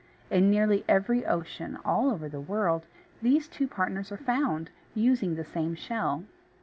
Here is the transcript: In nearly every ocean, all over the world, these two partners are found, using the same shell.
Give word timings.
In 0.31 0.49
nearly 0.49 0.83
every 0.89 1.27
ocean, 1.27 1.77
all 1.85 2.09
over 2.09 2.27
the 2.27 2.41
world, 2.41 2.87
these 3.21 3.47
two 3.47 3.67
partners 3.67 4.11
are 4.11 4.17
found, 4.17 4.71
using 4.95 5.35
the 5.35 5.45
same 5.45 5.75
shell. 5.75 6.23